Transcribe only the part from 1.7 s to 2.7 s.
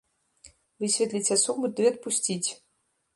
ды адпусціць.